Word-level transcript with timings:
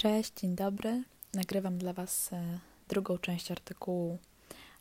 Cześć, 0.00 0.32
dzień 0.36 0.56
dobry. 0.56 1.02
Nagrywam 1.34 1.78
dla 1.78 1.92
Was 1.92 2.32
e, 2.32 2.58
drugą 2.88 3.18
część 3.18 3.50
artykułu 3.50 4.18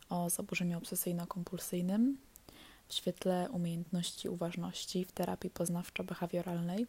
o 0.10 0.30
zaburzeniu 0.30 0.80
obsesyjno-kompulsyjnym 0.80 2.16
w 2.88 2.94
świetle 2.94 3.50
umiejętności 3.52 4.30
uważności 4.30 5.06
w 5.06 5.12
terapii 5.12 5.50
poznawczo-behawioralnej. 5.50 6.86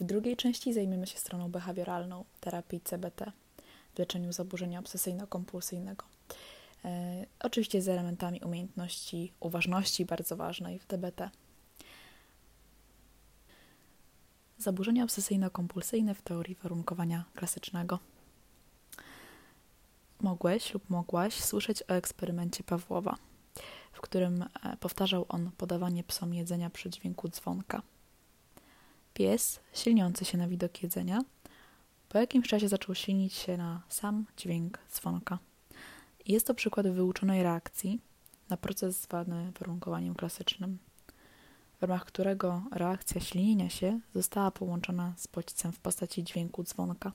W 0.00 0.04
drugiej 0.04 0.36
części 0.36 0.72
zajmiemy 0.72 1.06
się 1.06 1.18
stroną 1.18 1.50
behawioralną 1.50 2.24
terapii 2.40 2.80
CBT 2.80 3.32
w 3.94 3.98
leczeniu 3.98 4.32
zaburzenia 4.32 4.80
obsesyjno-kompulsyjnego. 4.80 6.04
E, 6.84 7.26
oczywiście 7.40 7.82
z 7.82 7.88
elementami 7.88 8.40
umiejętności 8.40 9.32
uważności 9.40 10.04
bardzo 10.04 10.36
ważnej 10.36 10.78
w 10.78 10.86
TBT. 10.86 11.30
Zaburzenia 14.62 15.04
obsesyjno-kompulsyjne 15.04 16.14
w 16.14 16.22
teorii 16.22 16.54
warunkowania 16.54 17.24
klasycznego. 17.34 17.98
Mogłeś 20.20 20.74
lub 20.74 20.90
mogłaś 20.90 21.34
słyszeć 21.34 21.82
o 21.82 21.94
eksperymencie 21.94 22.64
Pawłowa, 22.64 23.16
w 23.92 24.00
którym 24.00 24.42
e, 24.42 24.76
powtarzał 24.76 25.26
on 25.28 25.50
podawanie 25.56 26.04
psom 26.04 26.34
jedzenia 26.34 26.70
przy 26.70 26.90
dźwięku 26.90 27.28
dzwonka. 27.28 27.82
Pies, 29.14 29.60
silniący 29.72 30.24
się 30.24 30.38
na 30.38 30.48
widok 30.48 30.82
jedzenia, 30.82 31.20
po 32.08 32.18
jakimś 32.18 32.48
czasie 32.48 32.68
zaczął 32.68 32.94
silnić 32.94 33.34
się 33.34 33.56
na 33.56 33.82
sam 33.88 34.26
dźwięk 34.36 34.78
dzwonka. 34.92 35.38
Jest 36.26 36.46
to 36.46 36.54
przykład 36.54 36.88
wyuczonej 36.88 37.42
reakcji 37.42 38.00
na 38.48 38.56
proces 38.56 39.00
zwany 39.00 39.52
warunkowaniem 39.58 40.14
klasycznym 40.14 40.78
w 41.82 41.84
ramach 41.84 42.04
którego 42.04 42.62
reakcja 42.72 43.20
ślinienia 43.20 43.70
się 43.70 44.00
została 44.14 44.50
połączona 44.50 45.14
z 45.16 45.26
bodźcem 45.26 45.72
w 45.72 45.78
postaci 45.78 46.24
dźwięku 46.24 46.64
dzwonka. 46.64 47.12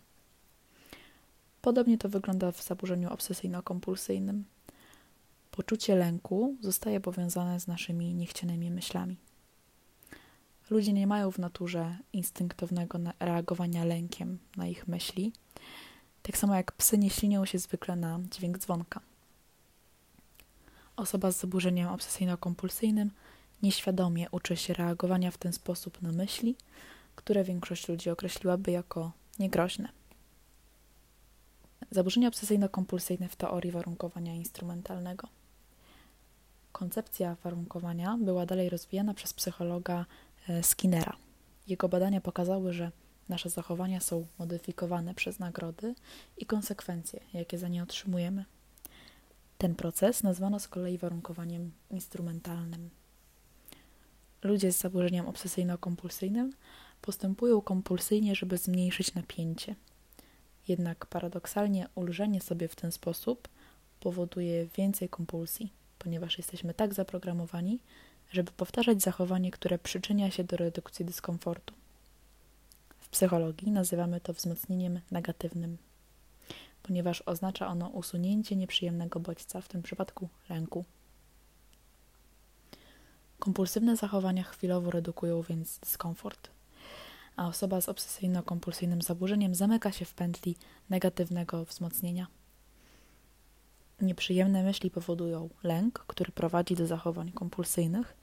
Podobnie 1.61 1.97
to 1.97 2.09
wygląda 2.09 2.51
w 2.51 2.63
zaburzeniu 2.63 3.09
obsesyjno-kompulsyjnym. 3.09 4.43
Poczucie 5.51 5.95
lęku 5.95 6.55
zostaje 6.61 6.99
powiązane 6.99 7.59
z 7.59 7.67
naszymi 7.67 8.13
niechcianymi 8.13 8.71
myślami. 8.71 9.17
Ludzie 10.69 10.93
nie 10.93 11.07
mają 11.07 11.31
w 11.31 11.39
naturze 11.39 11.97
instynktownego 12.13 12.99
reagowania 13.19 13.85
lękiem 13.85 14.39
na 14.57 14.67
ich 14.67 14.87
myśli, 14.87 15.33
tak 16.21 16.37
samo 16.37 16.55
jak 16.55 16.71
psy 16.71 16.97
nie 16.97 17.09
ślinią 17.09 17.45
się 17.45 17.59
zwykle 17.59 17.95
na 17.95 18.19
dźwięk 18.31 18.57
dzwonka. 18.57 18.99
Osoba 20.95 21.31
z 21.31 21.39
zaburzeniem 21.39 21.89
obsesyjno-kompulsyjnym 21.89 23.09
nieświadomie 23.63 24.27
uczy 24.31 24.57
się 24.57 24.73
reagowania 24.73 25.31
w 25.31 25.37
ten 25.37 25.53
sposób 25.53 26.01
na 26.01 26.11
myśli, 26.11 26.55
które 27.15 27.43
większość 27.43 27.87
ludzi 27.87 28.09
określiłaby 28.09 28.71
jako 28.71 29.11
niegroźne. 29.39 29.89
Zaburzenia 31.91 32.29
obsesyjno-kompulsyjne 32.29 33.27
w 33.29 33.35
teorii 33.35 33.71
warunkowania 33.71 34.35
instrumentalnego. 34.35 35.27
Koncepcja 36.71 37.35
warunkowania 37.43 38.17
była 38.21 38.45
dalej 38.45 38.69
rozwijana 38.69 39.13
przez 39.13 39.33
psychologa 39.33 40.05
e, 40.49 40.63
Skinnera. 40.63 41.13
Jego 41.67 41.89
badania 41.89 42.21
pokazały, 42.21 42.73
że 42.73 42.91
nasze 43.29 43.49
zachowania 43.49 43.99
są 43.99 44.25
modyfikowane 44.39 45.13
przez 45.13 45.39
nagrody 45.39 45.95
i 46.37 46.45
konsekwencje, 46.45 47.19
jakie 47.33 47.57
za 47.57 47.67
nie 47.67 47.83
otrzymujemy. 47.83 48.45
Ten 49.57 49.75
proces 49.75 50.23
nazwano 50.23 50.59
z 50.59 50.67
kolei 50.67 50.97
warunkowaniem 50.97 51.71
instrumentalnym. 51.91 52.89
Ludzie 54.47 54.71
z 54.71 54.77
zaburzeniem 54.77 55.25
obsesyjno-kompulsyjnym 55.25 56.51
postępują 57.01 57.61
kompulsyjnie, 57.61 58.35
żeby 58.35 58.57
zmniejszyć 58.57 59.13
napięcie. 59.13 59.75
Jednak 60.67 61.05
paradoksalnie 61.05 61.87
ulżenie 61.95 62.41
sobie 62.41 62.67
w 62.67 62.75
ten 62.75 62.91
sposób 62.91 63.47
powoduje 63.99 64.65
więcej 64.65 65.09
kompulsji, 65.09 65.73
ponieważ 65.99 66.37
jesteśmy 66.37 66.73
tak 66.73 66.93
zaprogramowani, 66.93 67.79
żeby 68.31 68.51
powtarzać 68.51 69.01
zachowanie, 69.01 69.51
które 69.51 69.79
przyczynia 69.79 70.31
się 70.31 70.43
do 70.43 70.57
redukcji 70.57 71.05
dyskomfortu. 71.05 71.73
W 72.97 73.09
psychologii 73.09 73.71
nazywamy 73.71 74.21
to 74.21 74.33
wzmocnieniem 74.33 74.99
negatywnym, 75.11 75.77
ponieważ 76.83 77.23
oznacza 77.25 77.67
ono 77.67 77.87
usunięcie 77.87 78.55
nieprzyjemnego 78.55 79.19
bodźca, 79.19 79.61
w 79.61 79.67
tym 79.67 79.81
przypadku 79.83 80.29
lęku. 80.49 80.85
Kompulsywne 83.39 83.95
zachowania 83.95 84.43
chwilowo 84.43 84.91
redukują 84.91 85.41
więc 85.41 85.79
dyskomfort, 85.79 86.49
a 87.35 87.47
osoba 87.47 87.81
z 87.81 87.89
obsesyjno-kompulsyjnym 87.89 89.01
zaburzeniem 89.01 89.55
zamyka 89.55 89.91
się 89.91 90.05
w 90.05 90.13
pętli 90.13 90.55
negatywnego 90.89 91.65
wzmocnienia. 91.65 92.27
Nieprzyjemne 94.01 94.63
myśli 94.63 94.91
powodują 94.91 95.49
lęk, 95.63 95.99
który 96.07 96.31
prowadzi 96.31 96.75
do 96.75 96.87
zachowań 96.87 97.31
kompulsyjnych, 97.31 98.17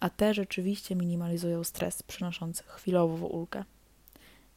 a 0.00 0.10
te 0.10 0.34
rzeczywiście 0.34 0.96
minimalizują 0.96 1.64
stres, 1.64 2.02
przynoszący 2.02 2.62
chwilową 2.66 3.26
ulgę 3.26 3.64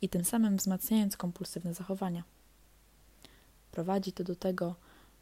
i 0.01 0.09
tym 0.09 0.25
samym 0.25 0.57
wzmacniając 0.57 1.17
kompulsywne 1.17 1.73
zachowania. 1.73 2.23
Prowadzi 3.72 4.12
to 4.12 4.23
do 4.23 4.35
tego, 4.35 4.75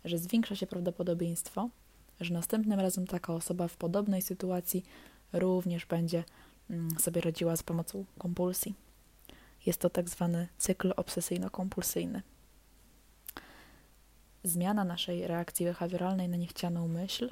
że 0.05 0.17
zwiększa 0.17 0.55
się 0.55 0.67
prawdopodobieństwo, 0.67 1.69
że 2.21 2.33
następnym 2.33 2.79
razem 2.79 3.07
taka 3.07 3.33
osoba 3.33 3.67
w 3.67 3.77
podobnej 3.77 4.21
sytuacji 4.21 4.83
również 5.33 5.85
będzie 5.85 6.23
mm, 6.69 6.99
sobie 6.99 7.21
radziła 7.21 7.55
z 7.55 7.63
pomocą 7.63 8.05
kompulsji. 8.17 8.75
Jest 9.65 9.79
to 9.79 9.89
tak 9.89 10.09
zwany 10.09 10.47
cykl 10.57 10.93
obsesyjno-kompulsyjny. 10.95 12.21
Zmiana 14.43 14.83
naszej 14.83 15.27
reakcji 15.27 15.65
behawioralnej 15.65 16.29
na 16.29 16.37
niechcianą 16.37 16.87
myśl 16.87 17.31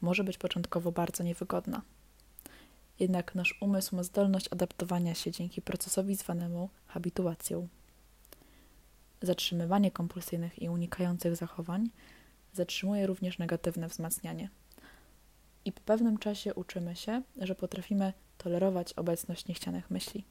może 0.00 0.24
być 0.24 0.38
początkowo 0.38 0.92
bardzo 0.92 1.24
niewygodna. 1.24 1.82
Jednak 3.00 3.34
nasz 3.34 3.58
umysł 3.60 3.96
ma 3.96 4.02
zdolność 4.02 4.48
adaptowania 4.52 5.14
się 5.14 5.30
dzięki 5.30 5.62
procesowi 5.62 6.14
zwanemu 6.14 6.68
habituacją. 6.86 7.68
Zatrzymywanie 9.22 9.90
kompulsyjnych 9.90 10.62
i 10.62 10.68
unikających 10.68 11.36
zachowań 11.36 11.90
zatrzymuje 12.56 13.06
również 13.06 13.38
negatywne 13.38 13.88
wzmacnianie. 13.88 14.48
I 15.64 15.72
po 15.72 15.80
pewnym 15.80 16.18
czasie 16.18 16.54
uczymy 16.54 16.96
się, 16.96 17.22
że 17.40 17.54
potrafimy 17.54 18.12
tolerować 18.38 18.92
obecność 18.92 19.46
niechcianych 19.46 19.90
myśli. 19.90 20.24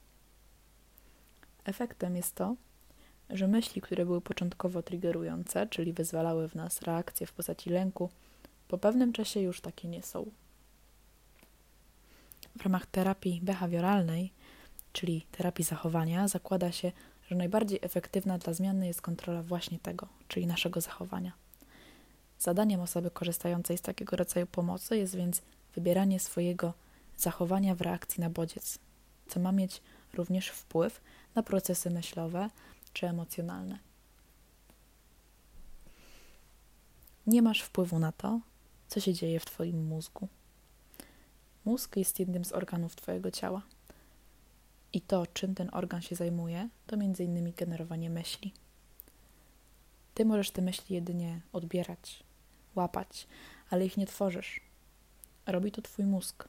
Efektem 1.66 2.16
jest 2.16 2.36
to, 2.36 2.56
że 3.30 3.48
myśli, 3.48 3.82
które 3.82 4.06
były 4.06 4.22
początkowo 4.22 4.84
triggerujące, 4.84 5.68
czyli 5.68 5.94
wyzwalały 5.94 6.50
w 6.50 6.56
nas 6.56 6.82
reakcje 6.82 7.28
w 7.28 7.34
postaci 7.34 7.70
lęku, 7.70 8.10
po 8.68 8.78
pewnym 8.78 9.14
czasie 9.14 9.40
już 9.40 9.62
takie 9.62 9.88
nie 9.88 10.04
są. 10.04 10.32
W 12.58 12.64
ramach 12.64 12.86
terapii 12.86 13.42
behawioralnej, 13.44 14.32
czyli 14.94 15.26
terapii 15.32 15.66
zachowania, 15.66 16.28
zakłada 16.28 16.72
się, 16.72 16.92
że 17.30 17.36
najbardziej 17.36 17.80
efektywna 17.82 18.38
dla 18.38 18.54
zmiany 18.54 18.88
jest 18.88 19.02
kontrola 19.02 19.44
właśnie 19.44 19.80
tego, 19.80 20.08
czyli 20.28 20.48
naszego 20.48 20.82
zachowania. 20.82 21.45
Zadaniem 22.40 22.82
osoby 22.82 23.12
korzystającej 23.12 23.78
z 23.78 23.82
takiego 23.82 24.16
rodzaju 24.16 24.48
pomocy 24.48 24.98
jest 24.98 25.16
więc 25.16 25.42
wybieranie 25.76 26.20
swojego 26.20 26.74
zachowania 27.18 27.76
w 27.76 27.82
reakcji 27.82 28.22
na 28.22 28.30
bodziec, 28.30 28.80
co 29.28 29.40
ma 29.40 29.52
mieć 29.52 29.82
również 30.14 30.50
wpływ 30.50 31.02
na 31.36 31.44
procesy 31.44 31.90
myślowe 31.90 32.50
czy 32.94 33.08
emocjonalne. 33.08 33.80
Nie 37.28 37.42
masz 37.42 37.62
wpływu 37.62 38.00
na 38.00 38.12
to, 38.12 38.40
co 38.88 39.00
się 39.00 39.14
dzieje 39.14 39.40
w 39.40 39.46
Twoim 39.46 39.88
mózgu. 39.88 40.28
Mózg 41.66 41.98
jest 41.98 42.20
jednym 42.20 42.46
z 42.46 42.52
organów 42.52 42.96
Twojego 42.96 43.32
ciała. 43.32 43.62
I 44.94 45.02
to, 45.02 45.28
czym 45.28 45.56
ten 45.56 45.70
organ 45.74 46.02
się 46.02 46.16
zajmuje, 46.16 46.70
to 46.88 46.96
m.in. 46.96 47.54
generowanie 47.58 48.10
myśli. 48.10 48.54
Ty 50.14 50.26
możesz 50.26 50.52
te 50.52 50.62
myśli 50.62 50.96
jedynie 50.96 51.42
odbierać, 51.54 52.24
łapać, 52.76 53.28
ale 53.70 53.86
ich 53.86 53.98
nie 53.98 54.06
tworzysz. 54.06 54.62
Robi 55.46 55.72
to 55.72 55.82
twój 55.82 56.06
mózg. 56.06 56.48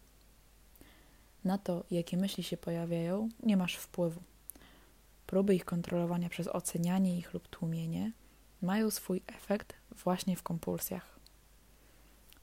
Na 1.45 1.59
to, 1.59 1.85
jakie 1.91 2.17
myśli 2.17 2.45
się 2.45 2.57
pojawiają, 2.57 3.29
nie 3.43 3.57
masz 3.57 3.75
wpływu. 3.77 4.23
Próby 5.27 5.55
ich 5.55 5.65
kontrolowania 5.65 6.29
przez 6.29 6.49
ocenianie 6.49 7.19
ich 7.19 7.35
lub 7.35 7.49
tłumienie 7.49 8.13
mają 8.63 8.91
swój 8.91 9.23
efekt 9.27 9.75
właśnie 10.05 10.37
w 10.37 10.43
kompulsjach. 10.43 11.19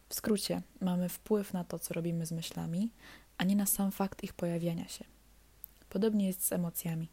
W 0.09 0.13
skrócie, 0.13 0.61
mamy 0.81 1.09
wpływ 1.09 1.53
na 1.53 1.63
to, 1.63 1.79
co 1.79 1.93
robimy 1.93 2.25
z 2.25 2.31
myślami, 2.31 2.91
a 3.37 3.43
nie 3.43 3.55
na 3.55 3.65
sam 3.65 3.91
fakt 3.91 4.23
ich 4.23 4.33
pojawiania 4.33 4.87
się. 4.87 5.05
Podobnie 5.89 6.27
jest 6.27 6.45
z 6.45 6.51
emocjami. 6.51 7.09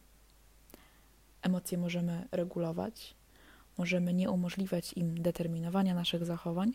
Emocje 1.41 1.77
możemy 1.77 2.27
regulować, 2.31 3.15
możemy 3.77 4.13
nie 4.13 4.31
umożliwiać 4.31 4.93
im 4.93 5.21
determinowania 5.21 5.93
naszych 5.93 6.25
zachowań, 6.25 6.73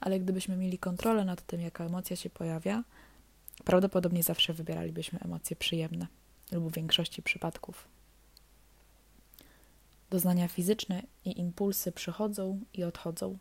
ale 0.00 0.20
gdybyśmy 0.20 0.56
mieli 0.56 0.78
kontrolę 0.78 1.24
nad 1.24 1.46
tym, 1.46 1.60
jaka 1.60 1.84
emocja 1.84 2.16
się 2.16 2.30
pojawia, 2.30 2.84
prawdopodobnie 3.64 4.22
zawsze 4.22 4.52
wybieralibyśmy 4.52 5.18
emocje 5.18 5.56
przyjemne 5.56 6.06
lub 6.52 6.70
w 6.72 6.74
większości 6.74 7.22
przypadków. 7.22 7.88
Doznania 10.10 10.48
fizyczne 10.48 11.02
i 11.24 11.40
impulsy 11.40 11.92
przychodzą 11.92 12.60
i 12.74 12.84
odchodzą, 12.84 13.38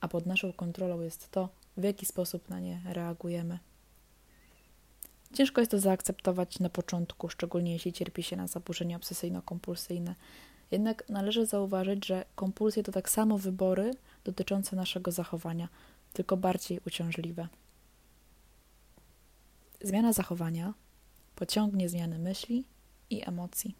a 0.00 0.08
pod 0.08 0.26
naszą 0.26 0.52
kontrolą 0.52 1.00
jest 1.00 1.30
to, 1.30 1.48
w 1.76 1.82
jaki 1.82 2.06
sposób 2.06 2.48
na 2.48 2.60
nie 2.60 2.80
reagujemy. 2.84 3.58
Ciężko 5.34 5.60
jest 5.60 5.70
to 5.70 5.78
zaakceptować 5.78 6.58
na 6.58 6.68
początku, 6.68 7.28
szczególnie 7.28 7.72
jeśli 7.72 7.92
cierpi 7.92 8.22
się 8.22 8.36
na 8.36 8.46
zaburzenia 8.46 8.98
obsesyjno-kompulsyjne. 8.98 10.14
Jednak 10.70 11.08
należy 11.08 11.46
zauważyć, 11.46 12.06
że 12.06 12.24
kompulsje 12.34 12.82
to 12.82 12.92
tak 12.92 13.10
samo 13.10 13.38
wybory 13.38 13.90
dotyczące 14.24 14.76
naszego 14.76 15.12
zachowania, 15.12 15.68
tylko 16.12 16.36
bardziej 16.36 16.80
uciążliwe. 16.86 17.48
Zmiana 19.82 20.12
zachowania 20.12 20.74
pociągnie 21.36 21.88
zmiany 21.88 22.18
myśli 22.18 22.64
i 23.10 23.28
emocji. 23.28 23.74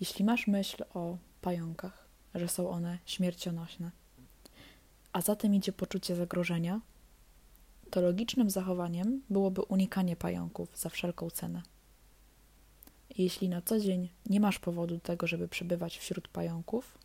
Jeśli 0.00 0.24
masz 0.24 0.46
myśl 0.46 0.84
o 0.94 1.16
pająkach, 1.40 2.08
że 2.34 2.48
są 2.48 2.70
one 2.70 2.98
śmiercionośne, 3.06 3.90
a 5.12 5.20
za 5.20 5.36
tym 5.36 5.54
idzie 5.54 5.72
poczucie 5.72 6.16
zagrożenia, 6.16 6.80
to 7.90 8.00
logicznym 8.00 8.50
zachowaniem 8.50 9.22
byłoby 9.30 9.62
unikanie 9.62 10.16
pająków 10.16 10.78
za 10.78 10.88
wszelką 10.88 11.30
cenę. 11.30 11.62
Jeśli 13.18 13.48
na 13.48 13.62
co 13.62 13.80
dzień 13.80 14.08
nie 14.26 14.40
masz 14.40 14.58
powodu 14.58 14.94
do 14.94 15.00
tego, 15.00 15.26
żeby 15.26 15.48
przebywać 15.48 15.98
wśród 15.98 16.28
pająków, 16.28 16.98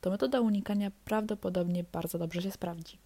to 0.00 0.10
metoda 0.10 0.40
unikania 0.40 0.90
prawdopodobnie 1.04 1.84
bardzo 1.92 2.18
dobrze 2.18 2.42
się 2.42 2.50
sprawdzi. 2.50 2.98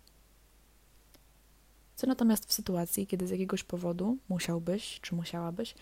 Co 1.97 2.07
natomiast 2.07 2.47
w 2.47 2.53
sytuacji, 2.53 3.07
kiedy 3.07 3.27
z 3.27 3.31
jakiegoś 3.31 3.65
powodu 3.65 4.17
musiałbyś 4.29 5.01
czy 5.01 5.15
musiałabyś 5.15 5.75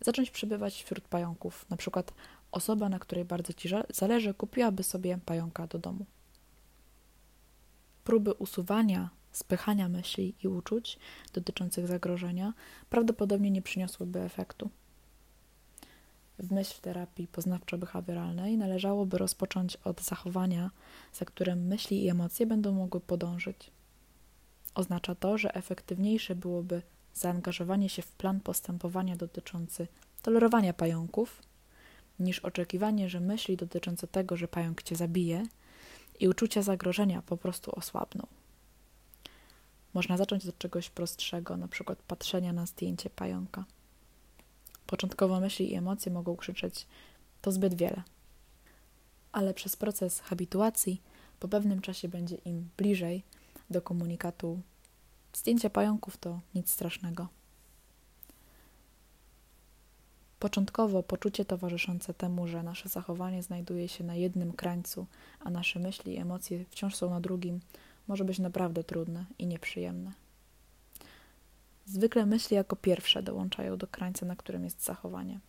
zacząć 0.00 0.30
przebywać 0.30 0.82
wśród 0.82 1.08
pająków, 1.08 1.66
na 1.70 1.76
przykład 1.76 2.12
osoba, 2.52 2.88
na 2.88 2.98
której 2.98 3.24
bardzo 3.24 3.52
ci 3.52 3.68
zależy, 3.90 4.34
kupiłaby 4.34 4.82
sobie 4.82 5.18
pająka 5.26 5.66
do 5.66 5.78
domu. 5.78 6.06
Próby 8.04 8.32
usuwania, 8.34 9.10
spychania 9.32 9.88
myśli 9.88 10.34
i 10.44 10.48
uczuć 10.48 10.98
dotyczących 11.32 11.86
zagrożenia 11.86 12.52
prawdopodobnie 12.90 13.50
nie 13.50 13.62
przyniosłyby 13.62 14.20
efektu. 14.20 14.70
W 16.38 16.52
myśl 16.52 16.80
terapii 16.80 17.28
poznawczo-behawioralnej 17.28 18.58
należałoby 18.58 19.18
rozpocząć 19.18 19.76
od 19.76 20.02
zachowania, 20.02 20.70
za 21.12 21.24
którym 21.24 21.66
myśli 21.66 22.04
i 22.04 22.08
emocje 22.08 22.46
będą 22.46 22.72
mogły 22.72 23.00
podążyć. 23.00 23.70
Oznacza 24.74 25.14
to, 25.14 25.38
że 25.38 25.54
efektywniejsze 25.54 26.34
byłoby 26.34 26.82
zaangażowanie 27.14 27.88
się 27.88 28.02
w 28.02 28.12
plan 28.12 28.40
postępowania 28.40 29.16
dotyczący 29.16 29.88
tolerowania 30.22 30.72
pająków, 30.72 31.42
niż 32.18 32.38
oczekiwanie, 32.38 33.08
że 33.08 33.20
myśli 33.20 33.56
dotyczące 33.56 34.06
tego, 34.06 34.36
że 34.36 34.48
pająk 34.48 34.82
cię 34.82 34.96
zabije 34.96 35.46
i 36.20 36.28
uczucia 36.28 36.62
zagrożenia 36.62 37.22
po 37.22 37.36
prostu 37.36 37.78
osłabną. 37.78 38.26
Można 39.94 40.16
zacząć 40.16 40.46
od 40.46 40.58
czegoś 40.58 40.90
prostszego, 40.90 41.56
na 41.56 41.68
przykład 41.68 42.02
patrzenia 42.02 42.52
na 42.52 42.66
zdjęcie 42.66 43.10
pająka. 43.10 43.64
Początkowo 44.86 45.40
myśli 45.40 45.72
i 45.72 45.74
emocje 45.74 46.12
mogą 46.12 46.36
krzyczeć: 46.36 46.86
To 47.42 47.52
zbyt 47.52 47.74
wiele. 47.74 48.02
Ale 49.32 49.54
przez 49.54 49.76
proces 49.76 50.20
habituacji 50.20 51.02
po 51.40 51.48
pewnym 51.48 51.80
czasie 51.80 52.08
będzie 52.08 52.36
im 52.36 52.68
bliżej 52.76 53.22
do 53.70 53.82
komunikatu: 53.82 54.60
Zdjęcie 55.32 55.70
pająków 55.70 56.16
to 56.16 56.40
nic 56.54 56.70
strasznego. 56.70 57.28
Początkowo 60.38 61.02
poczucie 61.02 61.44
towarzyszące 61.44 62.14
temu, 62.14 62.48
że 62.48 62.62
nasze 62.62 62.88
zachowanie 62.88 63.42
znajduje 63.42 63.88
się 63.88 64.04
na 64.04 64.14
jednym 64.14 64.52
krańcu, 64.52 65.06
a 65.40 65.50
nasze 65.50 65.78
myśli 65.78 66.14
i 66.14 66.18
emocje 66.18 66.64
wciąż 66.70 66.96
są 66.96 67.10
na 67.10 67.20
drugim, 67.20 67.60
może 68.08 68.24
być 68.24 68.38
naprawdę 68.38 68.84
trudne 68.84 69.24
i 69.38 69.46
nieprzyjemne. 69.46 70.25
Zwykle 71.86 72.26
myśli 72.26 72.56
jako 72.56 72.76
pierwsze 72.76 73.22
dołączają 73.22 73.76
do 73.76 73.86
krańca, 73.86 74.26
na 74.26 74.36
którym 74.36 74.64
jest 74.64 74.84
zachowanie. 74.84 75.40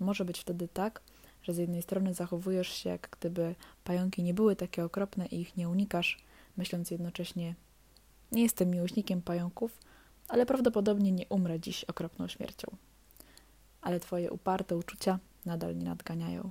Może 0.00 0.24
być 0.24 0.40
wtedy 0.40 0.68
tak, 0.68 1.00
że 1.42 1.54
z 1.54 1.56
jednej 1.56 1.82
strony 1.82 2.14
zachowujesz 2.14 2.68
się, 2.68 2.90
jak 2.90 3.08
gdyby 3.20 3.54
pająki 3.84 4.22
nie 4.22 4.34
były 4.34 4.56
takie 4.56 4.84
okropne 4.84 5.26
i 5.26 5.40
ich 5.40 5.56
nie 5.56 5.68
unikasz, 5.68 6.18
myśląc 6.56 6.90
jednocześnie: 6.90 7.54
Nie 8.32 8.42
jestem 8.42 8.70
miłośnikiem 8.70 9.22
pająków, 9.22 9.78
ale 10.28 10.46
prawdopodobnie 10.46 11.12
nie 11.12 11.26
umrę 11.28 11.60
dziś 11.60 11.84
okropną 11.84 12.28
śmiercią. 12.28 12.76
Ale 13.80 14.00
twoje 14.00 14.30
uparte 14.30 14.76
uczucia 14.76 15.18
nadal 15.44 15.76
nie 15.76 15.84
nadganiają. 15.84 16.50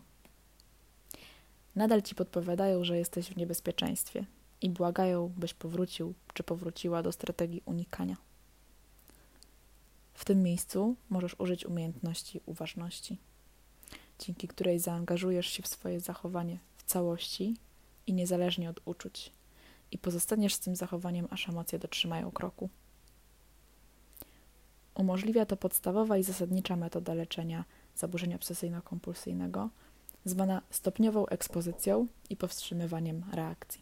Nadal 1.75 2.02
ci 2.02 2.16
podpowiadają, 2.16 2.84
że 2.84 2.98
jesteś 2.98 3.28
w 3.28 3.38
niebezpieczeństwie 3.38 4.25
i 4.62 4.69
błagają, 4.69 5.34
byś 5.38 5.54
powrócił 5.54 6.13
czy 6.34 6.44
powróciła 6.44 7.04
do 7.04 7.12
strategii 7.12 7.62
unikania. 7.66 8.18
W 10.16 10.26
tym 10.26 10.44
miejscu 10.44 10.96
możesz 11.10 11.40
użyć 11.40 11.66
umiejętności 11.66 12.42
uważności, 12.46 13.18
dzięki 14.20 14.48
której 14.48 14.80
zaangażujesz 14.80 15.48
się 15.48 15.64
w 15.64 15.68
swoje 15.68 16.00
zachowanie 16.00 16.60
w 16.78 16.84
całości 16.84 17.58
i 18.08 18.14
niezależnie 18.14 18.70
od 18.70 18.82
uczuć, 18.86 19.32
i 19.92 19.98
pozostaniesz 19.98 20.54
z 20.54 20.60
tym 20.60 20.76
zachowaniem, 20.76 21.28
aż 21.30 21.50
emocje 21.50 21.80
dotrzymają 21.80 22.32
kroku. 22.32 22.70
Umożliwia 24.96 25.46
to 25.46 25.58
podstawowa 25.58 26.18
i 26.18 26.24
zasadnicza 26.24 26.76
metoda 26.76 27.14
leczenia 27.14 27.66
zaburzenia 27.96 28.38
obsesyjno-kompulsyjnego, 28.38 29.70
zwana 30.26 30.62
stopniową 30.70 31.26
ekspozycją 31.26 32.08
i 32.30 32.36
powstrzymywaniem 32.36 33.26
reakcji. 33.32 33.82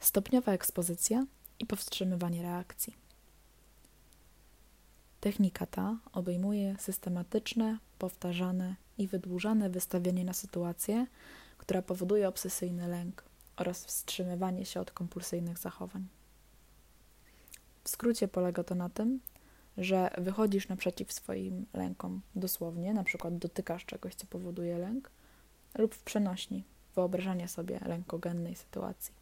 Stopniowa 0.00 0.52
ekspozycja 0.52 1.26
i 1.58 1.66
powstrzymywanie 1.66 2.42
reakcji. 2.42 3.05
Technika 5.26 5.66
ta 5.66 5.98
obejmuje 6.12 6.76
systematyczne, 6.78 7.78
powtarzane 7.98 8.74
i 8.98 9.08
wydłużane 9.08 9.70
wystawienie 9.70 10.24
na 10.24 10.32
sytuację, 10.32 11.06
która 11.58 11.82
powoduje 11.82 12.28
obsesyjny 12.28 12.88
lęk 12.88 13.24
oraz 13.56 13.84
wstrzymywanie 13.84 14.64
się 14.64 14.80
od 14.80 14.90
kompulsyjnych 14.90 15.58
zachowań. 15.58 16.06
W 17.84 17.88
skrócie 17.88 18.28
polega 18.28 18.64
to 18.64 18.74
na 18.74 18.88
tym, 18.88 19.20
że 19.78 20.10
wychodzisz 20.18 20.68
naprzeciw 20.68 21.12
swoim 21.12 21.66
lękom 21.74 22.20
dosłownie, 22.36 22.94
na 22.94 23.04
przykład 23.04 23.38
dotykasz 23.38 23.84
czegoś, 23.84 24.14
co 24.14 24.26
powoduje 24.26 24.78
lęk, 24.78 25.10
lub 25.78 25.94
w 25.94 26.02
przenośni 26.02 26.64
wyobrażanie 26.94 27.48
sobie 27.48 27.80
lękogennej 27.86 28.54
sytuacji. 28.54 29.14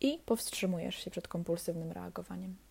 I 0.00 0.18
powstrzymujesz 0.26 0.96
się 0.96 1.10
przed 1.10 1.28
kompulsywnym 1.28 1.92
reagowaniem. 1.92 2.65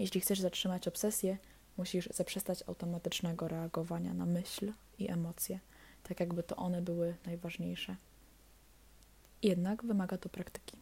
Jeśli 0.00 0.20
chcesz 0.20 0.40
zatrzymać 0.40 0.88
obsesję, 0.88 1.38
musisz 1.76 2.08
zaprzestać 2.12 2.62
automatycznego 2.66 3.48
reagowania 3.48 4.14
na 4.14 4.26
myśl 4.26 4.72
i 4.98 5.10
emocje, 5.10 5.60
tak 6.02 6.20
jakby 6.20 6.42
to 6.42 6.56
one 6.56 6.82
były 6.82 7.16
najważniejsze. 7.26 7.96
Jednak 9.42 9.84
wymaga 9.84 10.18
to 10.18 10.28
praktyki. 10.28 10.76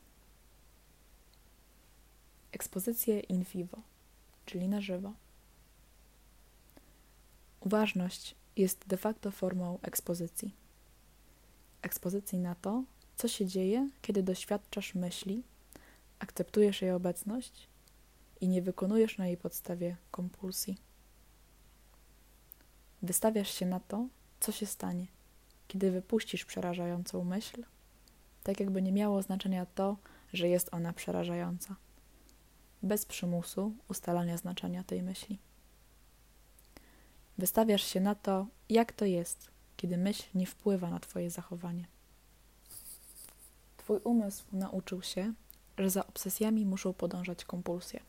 Ekspozycje 2.53 3.21
in 3.21 3.45
vivo, 3.45 3.79
czyli 4.47 4.69
na 4.69 4.81
żywo. 4.81 5.13
Uważność 7.61 8.35
jest 8.57 8.87
de 8.87 8.97
facto 8.97 9.31
formą 9.31 9.79
ekspozycji. 9.83 10.55
Ekspozycji 11.83 12.39
na 12.39 12.55
to, 12.55 12.85
co 13.17 13.29
się 13.29 13.47
dzieje, 13.47 13.89
kiedy 14.03 14.23
doświadczasz 14.23 14.95
myśli, 14.95 15.43
akceptujesz 16.19 16.83
jej 16.83 16.91
obecność 16.91 17.69
i 18.41 18.49
nie 18.49 18.63
wykonujesz 18.63 19.19
na 19.19 19.27
jej 19.27 19.37
podstawie 19.37 19.97
kompulsji. 20.11 20.79
Wystawiasz 23.03 23.55
się 23.55 23.67
na 23.67 23.81
to, 23.81 24.07
co 24.41 24.53
się 24.53 24.67
stanie, 24.67 25.07
kiedy 25.69 25.91
wypuścisz 25.91 26.45
przerażającą 26.45 27.25
myśl, 27.25 27.65
tak 28.43 28.61
jakby 28.61 28.83
nie 28.83 28.93
miało 28.93 29.23
znaczenia 29.23 29.67
to, 29.67 29.97
że 30.33 30.49
jest 30.49 30.75
ona 30.75 30.93
przerażająca, 30.93 31.77
bez 32.83 33.07
przymusu 33.07 33.73
ustalania 33.89 34.37
znaczenia 34.37 34.85
tej 34.85 35.03
myśli. 35.03 35.39
Wystawiasz 37.39 37.85
się 37.85 38.01
na 38.01 38.15
to, 38.15 38.47
jak 38.69 38.93
to 38.93 39.05
jest, 39.05 39.51
kiedy 39.77 39.97
myśl 39.97 40.25
nie 40.35 40.47
wpływa 40.47 40.91
na 40.91 41.01
Twoje 41.01 41.31
zachowanie. 41.31 41.87
Twój 43.77 44.01
umysł 44.05 44.45
nauczył 44.53 45.03
się, 45.03 45.33
że 45.79 45.91
za 45.91 46.07
obsesjami 46.07 46.67
muszą 46.67 46.93
podążać 46.93 47.45
kompulsje. 47.45 48.01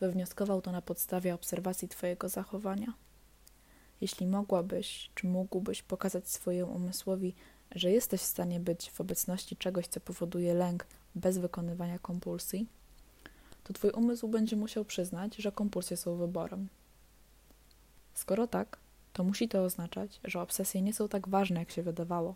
Wywnioskował 0.00 0.62
to 0.62 0.72
na 0.72 0.82
podstawie 0.82 1.34
obserwacji 1.34 1.88
Twojego 1.88 2.28
zachowania. 2.28 2.94
Jeśli 4.00 4.26
mogłabyś, 4.26 5.10
czy 5.14 5.26
mógłbyś 5.26 5.82
pokazać 5.82 6.28
swojemu 6.28 6.74
umysłowi, 6.74 7.34
że 7.74 7.90
jesteś 7.90 8.20
w 8.20 8.24
stanie 8.24 8.60
być 8.60 8.90
w 8.90 9.00
obecności 9.00 9.56
czegoś, 9.56 9.86
co 9.86 10.00
powoduje 10.00 10.54
lęk 10.54 10.86
bez 11.14 11.38
wykonywania 11.38 11.98
kompulsji, 11.98 12.66
to 13.64 13.72
Twój 13.72 13.90
umysł 13.90 14.28
będzie 14.28 14.56
musiał 14.56 14.84
przyznać, 14.84 15.36
że 15.36 15.52
kompulsje 15.52 15.96
są 15.96 16.16
wyborem. 16.16 16.68
Skoro 18.14 18.46
tak, 18.46 18.78
to 19.12 19.24
musi 19.24 19.48
to 19.48 19.64
oznaczać, 19.64 20.20
że 20.24 20.40
obsesje 20.40 20.82
nie 20.82 20.94
są 20.94 21.08
tak 21.08 21.28
ważne, 21.28 21.60
jak 21.60 21.70
się 21.70 21.82
wydawało. 21.82 22.34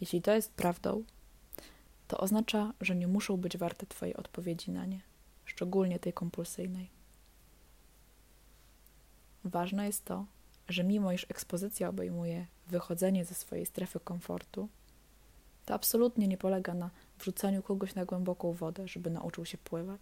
Jeśli 0.00 0.22
to 0.22 0.32
jest 0.32 0.52
prawdą, 0.52 1.04
to 2.08 2.18
oznacza, 2.18 2.72
że 2.80 2.96
nie 2.96 3.08
muszą 3.08 3.36
być 3.36 3.56
warte 3.56 3.86
Twojej 3.86 4.16
odpowiedzi 4.16 4.70
na 4.70 4.86
nie, 4.86 5.00
szczególnie 5.52 5.98
tej 5.98 6.12
kompulsyjnej. 6.12 6.88
Ważne 9.44 9.86
jest 9.86 10.04
to, 10.04 10.26
że 10.68 10.84
mimo 10.84 11.12
iż 11.12 11.26
ekspozycja 11.28 11.88
obejmuje 11.88 12.46
wychodzenie 12.68 13.24
ze 13.24 13.34
swojej 13.34 13.66
strefy 13.66 14.00
komfortu, 14.00 14.68
to 15.66 15.74
absolutnie 15.74 16.28
nie 16.28 16.38
polega 16.38 16.74
na 16.74 16.90
wrzucaniu 17.18 17.62
kogoś 17.62 17.94
na 17.94 18.04
głęboką 18.04 18.52
wodę, 18.52 18.88
żeby 18.88 19.10
nauczył 19.10 19.44
się 19.44 19.58
pływać. 19.58 20.00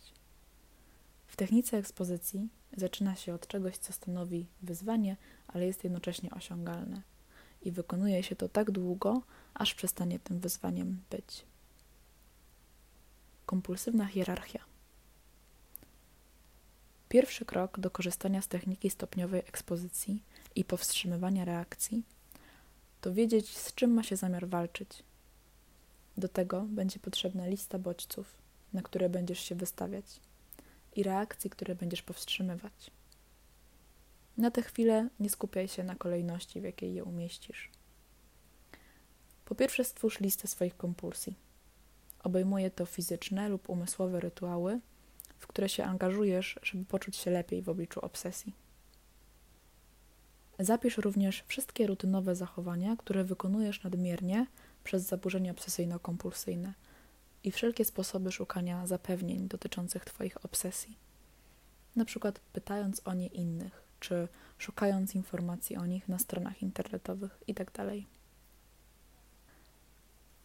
W 1.26 1.37
technice 1.37 1.76
ekspozycji 1.76 2.49
zaczyna 2.76 3.16
się 3.16 3.35
od 3.35 3.47
czegoś, 3.47 3.76
co 3.76 3.92
stanowi 3.92 4.47
wyzwanie, 4.62 5.16
ale 5.49 5.66
jest 5.66 5.85
jednocześnie 5.85 6.30
osiągalne. 6.30 7.02
I 7.62 7.73
wykonuje 7.73 8.23
się 8.23 8.37
to 8.37 8.49
tak 8.49 8.71
długo, 8.71 9.23
aż 9.54 9.75
przestanie 9.75 10.19
tym 10.19 10.40
wyzwaniem 10.40 11.02
być. 11.11 11.45
Kompulsywna 13.47 14.07
hierarchia. 14.07 14.69
Pierwszy 17.11 17.45
krok 17.45 17.81
do 17.81 17.90
korzystania 17.90 18.43
z 18.43 18.49
techniki 18.49 18.90
stopniowej 18.90 19.40
ekspozycji 19.40 20.23
i 20.55 20.64
powstrzymywania 20.64 21.45
reakcji 21.45 22.02
to 23.00 23.12
wiedzieć, 23.12 23.59
z 23.59 23.75
czym 23.75 23.90
ma 23.90 24.02
się 24.02 24.17
zamiar 24.17 24.49
walczyć. 24.49 25.02
Do 26.17 26.29
tego 26.29 26.67
będzie 26.69 26.99
potrzebna 26.99 27.47
lista 27.47 27.79
bodźców, 27.79 28.35
na 28.73 28.83
które 28.83 29.09
będziesz 29.09 29.40
się 29.40 29.55
wystawiać 29.55 30.05
i 30.97 31.02
reakcji, 31.02 31.50
które 31.50 31.75
będziesz 31.75 32.02
powstrzymywać. 32.02 32.90
Na 34.37 34.50
tę 34.50 34.62
chwilę 34.62 35.09
nie 35.21 35.31
skupiaj 35.31 35.69
się 35.69 35.85
na 35.85 35.95
kolejności, 35.95 36.61
w 36.61 36.64
jakiej 36.64 36.95
je 36.95 37.05
umieścisz. 37.05 37.71
Po 39.45 39.55
pierwsze, 39.55 39.85
stwórz 39.85 40.21
listę 40.21 40.49
swoich 40.49 40.76
kompulsji. 40.76 41.35
Obejmuje 42.23 42.71
to 42.71 42.87
fizyczne 42.87 43.49
lub 43.49 43.71
umysłowe 43.71 44.21
rytuały, 44.21 44.81
w 45.40 45.47
które 45.47 45.68
się 45.68 45.85
angażujesz, 45.85 46.59
żeby 46.62 46.85
poczuć 46.85 47.16
się 47.16 47.30
lepiej 47.30 47.62
w 47.62 47.68
obliczu 47.68 48.00
obsesji. 48.00 48.52
Zapisz 50.59 50.99
również 50.99 51.44
wszystkie 51.47 51.87
rutynowe 51.87 52.35
zachowania, 52.37 52.97
które 52.97 53.25
wykonujesz 53.25 53.82
nadmiernie 53.82 54.47
przez 54.85 55.02
zaburzenia 55.02 55.52
obsesyjno-kompulsyjne 55.52 56.73
i 57.44 57.50
wszelkie 57.50 57.85
sposoby 57.85 58.32
szukania 58.32 58.87
zapewnień 58.87 59.49
dotyczących 59.49 60.04
Twoich 60.04 60.44
obsesji. 60.44 60.97
Na 61.97 62.04
przykład 62.04 62.40
pytając 62.52 63.02
o 63.04 63.14
nie 63.14 63.26
innych, 63.26 63.82
czy 64.00 64.28
szukając 64.59 65.14
informacji 65.14 65.76
o 65.76 65.87
nich 65.87 66.09
na 66.09 66.18
stronach 66.18 66.62
internetowych 66.62 67.38
itd. 67.47 67.73
Tak 67.73 67.87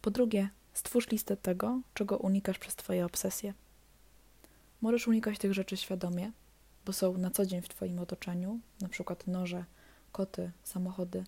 po 0.02 0.10
drugie, 0.10 0.48
stwórz 0.72 1.08
listę 1.10 1.36
tego, 1.36 1.80
czego 1.94 2.18
unikasz 2.18 2.58
przez 2.58 2.76
Twoje 2.76 3.06
obsesje. 3.06 3.54
Możesz 4.80 5.08
unikać 5.08 5.38
tych 5.38 5.54
rzeczy 5.54 5.76
świadomie, 5.76 6.32
bo 6.86 6.92
są 6.92 7.18
na 7.18 7.30
co 7.30 7.46
dzień 7.46 7.62
w 7.62 7.68
Twoim 7.68 7.98
otoczeniu, 7.98 8.60
na 8.80 8.88
przykład 8.88 9.26
noże, 9.26 9.64
koty, 10.12 10.50
samochody. 10.64 11.24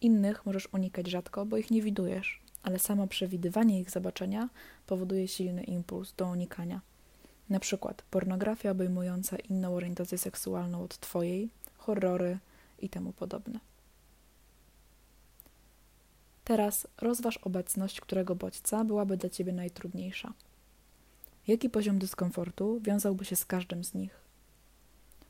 Innych 0.00 0.46
możesz 0.46 0.68
unikać 0.72 1.06
rzadko, 1.06 1.46
bo 1.46 1.56
ich 1.56 1.70
nie 1.70 1.82
widujesz, 1.82 2.40
ale 2.62 2.78
samo 2.78 3.06
przewidywanie 3.06 3.80
ich 3.80 3.90
zobaczenia 3.90 4.48
powoduje 4.86 5.28
silny 5.28 5.64
impuls 5.64 6.12
do 6.12 6.26
unikania. 6.26 6.80
Na 7.48 7.60
przykład 7.60 8.02
pornografia 8.02 8.70
obejmująca 8.70 9.36
inną 9.36 9.74
orientację 9.74 10.18
seksualną 10.18 10.82
od 10.82 10.98
Twojej, 10.98 11.48
horrory 11.78 12.38
i 12.78 12.88
temu 12.88 13.12
podobne. 13.12 13.60
Teraz 16.44 16.86
rozważ 17.00 17.36
obecność, 17.36 18.00
którego 18.00 18.34
bodźca 18.34 18.84
byłaby 18.84 19.16
dla 19.16 19.30
ciebie 19.30 19.52
najtrudniejsza. 19.52 20.32
Jaki 21.46 21.70
poziom 21.70 21.98
dyskomfortu 21.98 22.80
wiązałby 22.80 23.24
się 23.24 23.36
z 23.36 23.44
każdym 23.44 23.84
z 23.84 23.94
nich? 23.94 24.20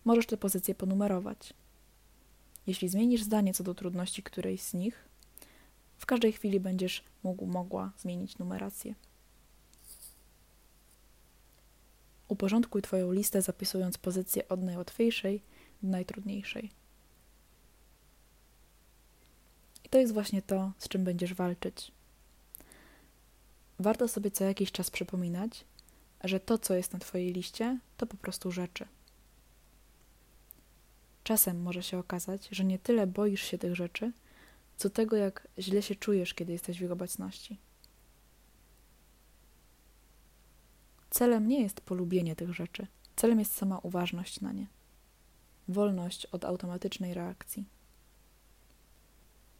Możesz 0.04 0.26
te 0.26 0.36
pozycje 0.36 0.74
ponumerować. 0.74 1.54
Jeśli 2.66 2.88
zmienisz 2.88 3.22
zdanie 3.22 3.54
co 3.54 3.64
do 3.64 3.74
trudności 3.74 4.22
którejś 4.22 4.62
z 4.62 4.74
nich, 4.74 5.08
w 5.98 6.06
każdej 6.06 6.32
chwili 6.32 6.60
będziesz 6.60 7.04
mógł, 7.22 7.46
mogła 7.46 7.92
zmienić 7.98 8.38
numerację. 8.38 8.94
Uporządkuj 12.28 12.82
Twoją 12.82 13.12
listę, 13.12 13.42
zapisując 13.42 13.98
pozycję 13.98 14.48
od 14.48 14.62
najłatwiejszej 14.62 15.42
do 15.82 15.88
najtrudniejszej. 15.88 16.70
I 19.84 19.88
to 19.88 19.98
jest 19.98 20.12
właśnie 20.12 20.42
to, 20.42 20.72
z 20.78 20.88
czym 20.88 21.04
będziesz 21.04 21.34
walczyć. 21.34 21.92
Warto 23.78 24.08
sobie 24.08 24.30
co 24.30 24.44
jakiś 24.44 24.72
czas 24.72 24.90
przypominać, 24.90 25.64
że 26.24 26.40
to, 26.40 26.58
co 26.58 26.74
jest 26.74 26.92
na 26.92 26.98
Twojej 26.98 27.32
liście, 27.32 27.78
to 27.96 28.06
po 28.06 28.16
prostu 28.16 28.52
rzeczy. 28.52 28.86
Czasem 31.24 31.62
może 31.62 31.82
się 31.82 31.98
okazać, 31.98 32.48
że 32.50 32.64
nie 32.64 32.78
tyle 32.78 33.06
boisz 33.06 33.42
się 33.42 33.58
tych 33.58 33.76
rzeczy, 33.76 34.12
co 34.76 34.90
tego, 34.90 35.16
jak 35.16 35.48
źle 35.58 35.82
się 35.82 35.94
czujesz, 35.94 36.34
kiedy 36.34 36.52
jesteś 36.52 36.78
w 36.78 36.82
ich 36.82 36.92
obecności. 36.92 37.58
Celem 41.10 41.48
nie 41.48 41.62
jest 41.62 41.80
polubienie 41.80 42.36
tych 42.36 42.54
rzeczy, 42.54 42.86
celem 43.16 43.38
jest 43.38 43.54
sama 43.54 43.78
uważność 43.78 44.40
na 44.40 44.52
nie, 44.52 44.66
wolność 45.68 46.26
od 46.26 46.44
automatycznej 46.44 47.14
reakcji. 47.14 47.64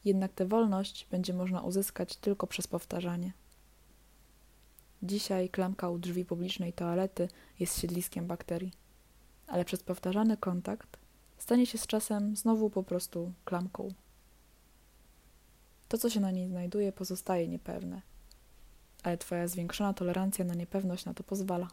Jednak 0.05 0.33
tę 0.33 0.47
wolność 0.47 1.07
będzie 1.11 1.35
można 1.35 1.63
uzyskać 1.63 2.17
tylko 2.17 2.47
przez 2.47 2.67
powtarzanie. 2.67 3.33
Dzisiaj 5.05 5.49
klamka 5.49 5.89
u 5.89 5.99
drzwi 5.99 6.25
publicznej 6.25 6.73
toalety 6.73 7.29
jest 7.61 7.81
siedliskiem 7.81 8.27
bakterii, 8.27 8.73
ale 9.47 9.65
przez 9.65 9.83
powtarzany 9.83 10.37
kontakt 10.37 10.97
stanie 11.39 11.67
się 11.67 11.79
z 11.79 11.87
czasem 11.87 12.37
znowu 12.37 12.71
po 12.71 12.83
prostu 12.83 13.33
klamką. 13.45 13.89
To, 15.89 15.99
co 15.99 16.11
się 16.11 16.21
na 16.21 16.31
niej 16.31 16.49
znajduje, 16.49 16.93
pozostaje 16.93 17.49
niepewne, 17.49 18.03
ale 19.03 19.19
Twoja 19.19 19.49
zwiększona 19.49 19.95
tolerancja 19.95 20.45
na 20.45 20.55
niepewność 20.55 21.05
na 21.05 21.15
to 21.15 21.23
pozwala. 21.23 21.69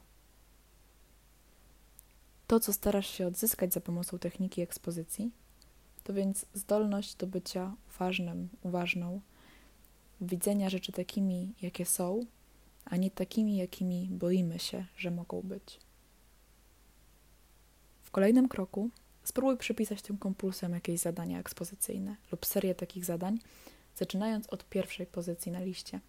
To, 2.47 2.59
co 2.59 2.73
starasz 2.73 3.09
się 3.09 3.27
odzyskać 3.27 3.73
za 3.73 3.81
pomocą 3.81 4.19
techniki 4.19 4.61
ekspozycji, 4.61 5.31
to 6.03 6.13
więc 6.13 6.45
zdolność 6.53 7.15
do 7.15 7.27
bycia 7.27 7.75
uważnym, 7.89 8.49
uważną, 8.63 9.21
widzenia 10.21 10.69
rzeczy 10.69 10.91
takimi, 10.91 11.53
jakie 11.61 11.85
są, 11.85 12.25
a 12.91 12.97
nie 12.97 13.11
takimi, 13.11 13.57
jakimi 13.57 14.07
boimy 14.11 14.59
się, 14.59 14.85
że 14.97 15.11
mogą 15.11 15.41
być. 15.41 15.79
W 18.01 18.11
kolejnym 18.11 18.47
kroku 18.47 18.89
spróbuj 19.23 19.57
przypisać 19.57 20.01
tym 20.01 20.17
kompulsem 20.17 20.73
jakieś 20.73 20.99
zadania 20.99 21.39
ekspozycyjne 21.39 22.15
lub 22.31 22.45
serię 22.45 22.75
takich 22.75 23.05
zadań, 23.05 23.39
zaczynając 23.95 24.47
od 24.47 24.69
pierwszej 24.69 25.05
pozycji 25.05 25.51
na 25.51 25.59
liście. 25.59 25.99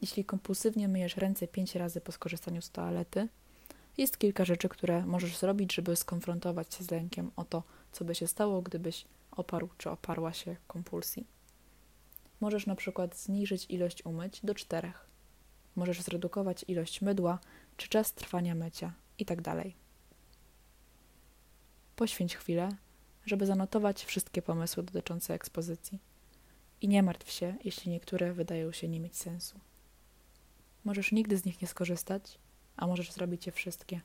Jeśli 0.00 0.24
kompulsywnie 0.24 0.88
myjesz 0.88 1.16
ręce 1.16 1.48
pięć 1.48 1.74
razy 1.74 2.00
po 2.00 2.12
skorzystaniu 2.12 2.62
z 2.62 2.70
toalety, 2.70 3.28
jest 3.98 4.18
kilka 4.18 4.44
rzeczy, 4.44 4.68
które 4.68 5.06
możesz 5.06 5.38
zrobić, 5.38 5.74
żeby 5.74 5.96
skonfrontować 5.96 6.74
się 6.74 6.84
z 6.84 6.90
lękiem 6.90 7.30
o 7.36 7.44
to, 7.44 7.62
co 7.92 8.04
by 8.04 8.14
się 8.14 8.26
stało, 8.26 8.62
gdybyś 8.62 9.04
oparł 9.30 9.68
czy 9.78 9.90
oparła 9.90 10.32
się 10.32 10.56
kompulsji. 10.66 11.26
Możesz 12.40 12.66
na 12.66 12.76
przykład 12.76 13.16
zniżyć 13.16 13.66
ilość 13.68 14.04
umyć 14.04 14.40
do 14.44 14.54
czterech. 14.54 15.09
Możesz 15.76 16.02
zredukować 16.02 16.64
ilość 16.68 17.00
mydła 17.00 17.38
czy 17.76 17.88
czas 17.88 18.12
trwania 18.12 18.54
mycia 18.54 18.92
itd. 19.18 19.42
Tak 19.42 19.66
Poświęć 21.96 22.36
chwilę, 22.36 22.68
żeby 23.26 23.46
zanotować 23.46 24.04
wszystkie 24.04 24.42
pomysły 24.42 24.82
dotyczące 24.82 25.34
ekspozycji. 25.34 25.98
I 26.80 26.88
nie 26.88 27.02
martw 27.02 27.30
się, 27.30 27.54
jeśli 27.64 27.90
niektóre 27.90 28.32
wydają 28.32 28.72
się 28.72 28.88
nie 28.88 29.00
mieć 29.00 29.16
sensu. 29.16 29.60
Możesz 30.84 31.12
nigdy 31.12 31.36
z 31.36 31.44
nich 31.44 31.62
nie 31.62 31.68
skorzystać, 31.68 32.38
a 32.76 32.86
możesz 32.86 33.12
zrobić 33.12 33.46
je 33.46 33.52
wszystkie. 33.52 34.00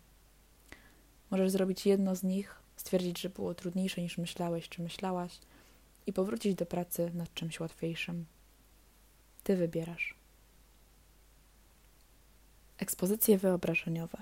Możesz 1.31 1.51
zrobić 1.51 1.85
jedno 1.85 2.15
z 2.15 2.23
nich, 2.23 2.55
stwierdzić, 2.75 3.21
że 3.21 3.29
było 3.29 3.53
trudniejsze 3.53 4.01
niż 4.01 4.17
myślałeś 4.17 4.69
czy 4.69 4.81
myślałaś 4.81 5.39
i 6.07 6.13
powrócić 6.13 6.55
do 6.55 6.65
pracy 6.65 7.11
nad 7.13 7.33
czymś 7.33 7.59
łatwiejszym. 7.59 8.25
Ty 9.43 9.55
wybierasz. 9.55 10.15
Ekspozycje 12.77 13.37
wyobrażeniowe. 13.37 14.17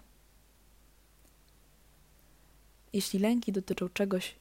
Jeśli 2.94 3.20
lęki 3.20 3.52
dotyczą 3.52 3.90
czegoś, 3.90 4.36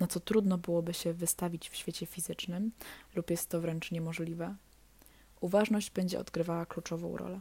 na 0.00 0.06
co 0.06 0.20
trudno 0.20 0.58
byłoby 0.58 0.94
się 0.94 1.12
wystawić 1.12 1.70
w 1.70 1.76
świecie 1.76 2.06
fizycznym, 2.06 2.72
lub 3.14 3.30
jest 3.30 3.48
to 3.48 3.60
wręcz 3.60 3.90
niemożliwe, 3.90 4.54
uważność 5.40 5.90
będzie 5.90 6.18
odgrywała 6.18 6.66
kluczową 6.66 7.16
rolę. 7.16 7.40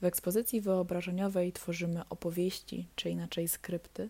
W 0.00 0.04
ekspozycji 0.04 0.60
wyobrażeniowej 0.60 1.52
tworzymy 1.52 2.08
opowieści, 2.08 2.88
czy 2.96 3.10
inaczej 3.10 3.48
skrypty, 3.48 4.08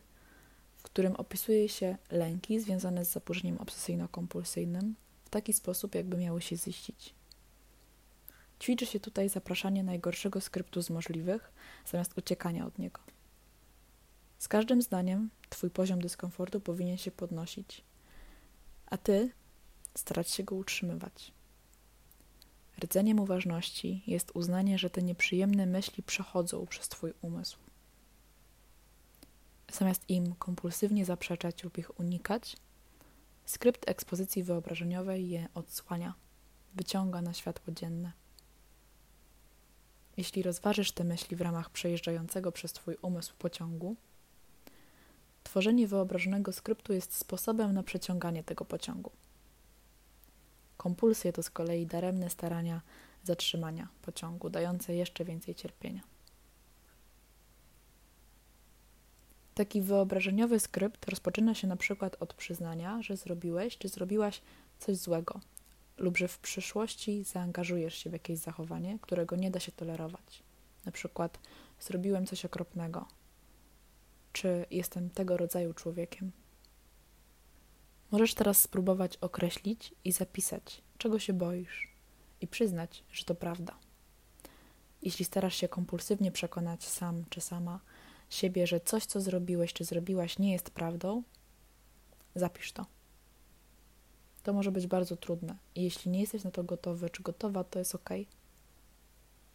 w 0.76 0.82
którym 0.82 1.16
opisuje 1.16 1.68
się 1.68 1.96
lęki 2.10 2.60
związane 2.60 3.04
z 3.04 3.12
zaburzeniem 3.12 3.56
obsesyjno-kompulsyjnym 3.58 4.92
w 5.24 5.30
taki 5.30 5.52
sposób, 5.52 5.94
jakby 5.94 6.16
miały 6.16 6.42
się 6.42 6.56
ziścić. 6.56 7.14
Ćwiczy 8.62 8.86
się 8.86 9.00
tutaj 9.00 9.28
zapraszanie 9.28 9.82
najgorszego 9.82 10.40
skryptu 10.40 10.82
z 10.82 10.90
możliwych, 10.90 11.52
zamiast 11.86 12.18
uciekania 12.18 12.66
od 12.66 12.78
niego. 12.78 13.00
Z 14.38 14.48
każdym 14.48 14.82
zdaniem 14.82 15.30
Twój 15.48 15.70
poziom 15.70 16.00
dyskomfortu 16.00 16.60
powinien 16.60 16.96
się 16.96 17.10
podnosić, 17.10 17.84
a 18.86 18.96
Ty 18.96 19.30
starać 19.94 20.30
się 20.30 20.42
go 20.42 20.54
utrzymywać. 20.54 21.32
Rdzeniem 22.82 23.20
uważności 23.20 24.02
jest 24.06 24.30
uznanie, 24.34 24.78
że 24.78 24.90
te 24.90 25.02
nieprzyjemne 25.02 25.66
myśli 25.66 26.02
przechodzą 26.02 26.66
przez 26.66 26.88
Twój 26.88 27.12
umysł. 27.22 27.58
Zamiast 29.72 30.10
im 30.10 30.34
kompulsywnie 30.34 31.04
zaprzeczać 31.04 31.64
lub 31.64 31.78
ich 31.78 32.00
unikać, 32.00 32.56
skrypt 33.44 33.88
ekspozycji 33.88 34.42
wyobrażeniowej 34.42 35.28
je 35.28 35.48
odsłania, 35.54 36.14
wyciąga 36.74 37.22
na 37.22 37.34
światło 37.34 37.74
dzienne. 37.74 38.21
Jeśli 40.16 40.42
rozważysz 40.42 40.92
te 40.92 41.04
myśli 41.04 41.36
w 41.36 41.40
ramach 41.40 41.70
przejeżdżającego 41.70 42.52
przez 42.52 42.72
Twój 42.72 42.96
umysł 43.02 43.34
pociągu, 43.38 43.96
tworzenie 45.42 45.88
wyobrażonego 45.88 46.52
skryptu 46.52 46.92
jest 46.92 47.14
sposobem 47.14 47.72
na 47.72 47.82
przeciąganie 47.82 48.44
tego 48.44 48.64
pociągu. 48.64 49.10
Kompulsje 50.76 51.32
to 51.32 51.42
z 51.42 51.50
kolei 51.50 51.86
daremne 51.86 52.30
starania 52.30 52.80
zatrzymania 53.24 53.88
pociągu, 54.02 54.50
dające 54.50 54.94
jeszcze 54.94 55.24
więcej 55.24 55.54
cierpienia. 55.54 56.02
Taki 59.54 59.82
wyobrażeniowy 59.82 60.60
skrypt 60.60 61.08
rozpoczyna 61.08 61.54
się 61.54 61.66
na 61.66 61.76
przykład 61.76 62.16
od 62.20 62.34
przyznania, 62.34 63.02
że 63.02 63.16
zrobiłeś 63.16 63.78
czy 63.78 63.88
zrobiłaś 63.88 64.42
coś 64.78 64.96
złego, 64.96 65.40
lub 66.02 66.16
że 66.18 66.28
w 66.28 66.38
przyszłości 66.38 67.24
zaangażujesz 67.24 67.94
się 67.94 68.10
w 68.10 68.12
jakieś 68.12 68.38
zachowanie, 68.38 68.98
którego 69.00 69.36
nie 69.36 69.50
da 69.50 69.60
się 69.60 69.72
tolerować. 69.72 70.42
Na 70.84 70.92
przykład 70.92 71.38
zrobiłem 71.80 72.26
coś 72.26 72.44
okropnego, 72.44 73.08
czy 74.32 74.66
jestem 74.70 75.10
tego 75.10 75.36
rodzaju 75.36 75.74
człowiekiem. 75.74 76.32
Możesz 78.10 78.34
teraz 78.34 78.58
spróbować 78.58 79.16
określić 79.16 79.94
i 80.04 80.12
zapisać, 80.12 80.82
czego 80.98 81.18
się 81.18 81.32
boisz, 81.32 81.92
i 82.40 82.46
przyznać, 82.46 83.04
że 83.12 83.24
to 83.24 83.34
prawda. 83.34 83.78
Jeśli 85.02 85.24
starasz 85.24 85.56
się 85.56 85.68
kompulsywnie 85.68 86.32
przekonać 86.32 86.88
sam 86.88 87.24
czy 87.30 87.40
sama 87.40 87.80
siebie, 88.30 88.66
że 88.66 88.80
coś, 88.80 89.06
co 89.06 89.20
zrobiłeś 89.20 89.72
czy 89.72 89.84
zrobiłaś, 89.84 90.38
nie 90.38 90.52
jest 90.52 90.70
prawdą, 90.70 91.22
zapisz 92.34 92.72
to. 92.72 92.86
To 94.42 94.52
może 94.52 94.72
być 94.72 94.86
bardzo 94.86 95.16
trudne 95.16 95.56
i 95.74 95.82
jeśli 95.82 96.10
nie 96.10 96.20
jesteś 96.20 96.44
na 96.44 96.50
to 96.50 96.64
gotowy 96.64 97.10
czy 97.10 97.22
gotowa, 97.22 97.64
to 97.64 97.78
jest 97.78 97.94
ok. 97.94 98.10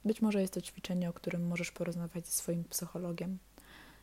Być 0.05 0.21
może 0.21 0.41
jest 0.41 0.53
to 0.53 0.61
ćwiczenie, 0.61 1.09
o 1.09 1.13
którym 1.13 1.47
możesz 1.47 1.71
porozmawiać 1.71 2.27
ze 2.27 2.31
swoim 2.31 2.63
psychologiem 2.63 3.37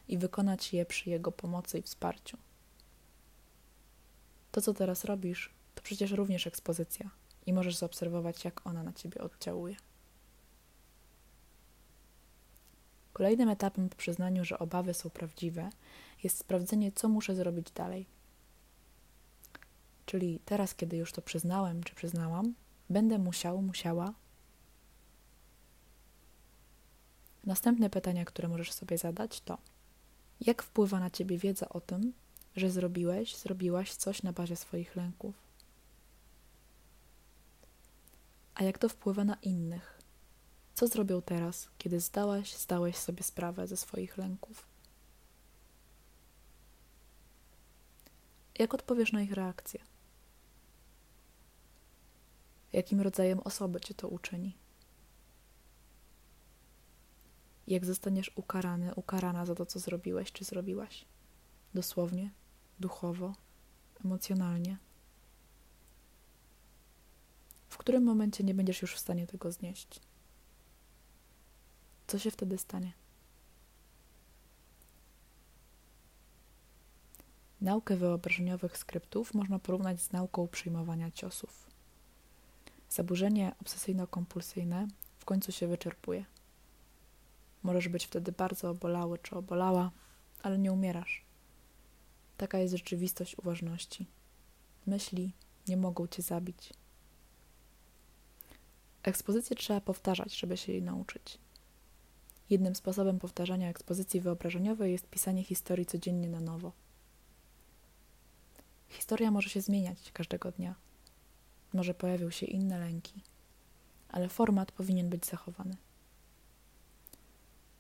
i 0.09 0.19
wykonać 0.19 0.73
je 0.73 0.87
przy 0.87 1.11
jego 1.11 1.33
pomocy 1.33 1.79
i 1.79 1.83
wsparciu. 1.83 2.39
To, 4.53 4.61
co 4.61 4.75
teraz 4.75 5.05
robisz, 5.05 5.51
to 5.75 5.83
przecież 5.83 6.11
również 6.11 6.47
ekspozycja 6.47 7.11
i 7.47 7.53
możesz 7.53 7.77
zaobserwować, 7.77 8.45
jak 8.45 8.67
ona 8.67 8.83
na 8.83 8.93
ciebie 8.93 9.21
oddziałuje. 9.21 9.77
Kolejnym 13.13 13.49
etapem 13.49 13.89
po 13.89 13.97
przyznaniu, 13.97 14.45
że 14.45 14.59
obawy 14.59 14.95
są 14.95 15.11
prawdziwe, 15.11 15.71
jest 16.23 16.39
sprawdzenie, 16.39 16.93
co 16.93 17.09
muszę 17.09 17.35
zrobić 17.35 17.71
dalej. 17.71 18.07
Czyli 20.15 20.41
teraz, 20.45 20.75
kiedy 20.75 20.97
już 20.97 21.13
to 21.13 21.23
przyznałem 21.23 21.85
czy 21.85 21.95
przyznałam, 21.95 22.55
będę 22.91 23.19
musiał, 23.19 23.63
musiała. 23.63 24.15
Następne 27.45 27.91
pytania, 27.91 28.25
które 28.25 28.49
możesz 28.49 28.73
sobie 28.73 28.99
zadać, 28.99 29.41
to: 29.41 29.59
jak 30.41 30.63
wpływa 30.63 31.01
na 31.01 31.11
ciebie 31.11 31.39
wiedza 31.39 31.69
o 31.69 31.81
tym, 31.81 32.13
że 32.57 32.71
zrobiłeś, 32.71 33.37
zrobiłaś 33.37 33.95
coś 33.95 34.23
na 34.23 34.33
bazie 34.33 34.57
swoich 34.57 34.97
lęków? 34.97 35.35
A 38.55 38.65
jak 38.65 38.79
to 38.79 38.89
wpływa 38.89 39.25
na 39.25 39.37
innych? 39.43 39.99
Co 40.75 40.87
zrobią 40.87 41.23
teraz, 41.23 41.69
kiedy 41.79 42.01
zdałaś, 42.01 42.57
zdałeś 42.57 42.97
sobie 42.97 43.23
sprawę 43.23 43.67
ze 43.67 43.77
swoich 43.77 44.19
lęków? 44.19 44.67
Jak 48.59 48.75
odpowiesz 48.75 49.13
na 49.13 49.23
ich 49.23 49.33
reakcję? 49.33 49.94
Jakim 52.75 53.01
rodzajem 53.01 53.41
osoby 53.41 53.81
cię 53.81 53.95
to 53.95 54.09
uczyni? 54.09 54.57
Jak 57.67 57.85
zostaniesz 57.85 58.33
ukarany, 58.35 58.95
ukarana 58.95 59.47
za 59.47 59.55
to, 59.55 59.67
co 59.67 59.79
zrobiłeś 59.79 60.33
czy 60.33 60.45
zrobiłaś? 60.45 61.05
Dosłownie, 61.75 62.31
duchowo, 62.81 63.35
emocjonalnie. 64.05 64.79
W 67.69 67.77
którym 67.77 68.05
momencie 68.05 68.45
nie 68.45 68.55
będziesz 68.55 68.83
już 68.83 68.95
w 68.95 68.99
stanie 68.99 69.27
tego 69.27 69.53
znieść? 69.53 70.01
Co 72.07 72.19
się 72.19 72.31
wtedy 72.31 72.59
stanie? 72.59 72.93
Naukę 77.61 77.97
wyobrażeniowych 77.97 78.79
skryptów 78.79 79.35
można 79.35 79.59
porównać 79.59 80.01
z 80.01 80.13
nauką 80.13 80.49
przyjmowania 80.49 81.11
ciosów. 81.11 81.74
Zaburzenie 82.95 83.53
obsesyjno-kompulsyjne 83.61 84.89
w 85.19 85.25
końcu 85.25 85.53
się 85.53 85.67
wyczerpuje. 85.69 86.25
Możesz 87.63 87.89
być 87.89 88.07
wtedy 88.07 88.33
bardzo 88.33 88.71
obolały 88.71 89.19
czy 89.19 89.37
obolała, 89.37 89.91
ale 90.43 90.59
nie 90.59 90.73
umierasz. 90.73 91.25
Taka 92.37 92.59
jest 92.59 92.75
rzeczywistość 92.75 93.39
uważności. 93.39 94.07
Myśli 94.87 95.33
nie 95.69 95.77
mogą 95.77 96.07
cię 96.07 96.23
zabić. 96.23 96.73
Ekspozycję 99.03 99.57
trzeba 99.57 99.81
powtarzać, 99.81 100.39
żeby 100.39 100.57
się 100.57 100.73
jej 100.73 100.83
nauczyć. 100.83 101.39
Jednym 102.51 102.75
sposobem 102.75 103.19
powtarzania 103.19 103.69
ekspozycji 103.69 104.21
wyobrażeniowej 104.21 104.93
jest 104.93 105.11
pisanie 105.11 105.45
historii 105.45 105.87
codziennie 105.87 106.29
na 106.29 106.41
nowo. 106.41 106.73
Historia 108.89 109.31
może 109.31 109.49
się 109.49 109.61
zmieniać 109.61 110.13
każdego 110.13 110.53
dnia. 110.53 110.84
Może 111.75 111.95
pojawią 111.95 112.31
się 112.31 112.47
inne 112.47 112.79
lęki, 112.79 113.23
ale 114.09 114.29
format 114.29 114.73
powinien 114.73 115.09
być 115.09 115.27
zachowany. 115.27 115.77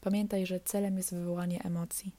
Pamiętaj, 0.00 0.46
że 0.46 0.60
celem 0.60 0.96
jest 0.96 1.14
wywołanie 1.14 1.62
emocji. 1.62 2.12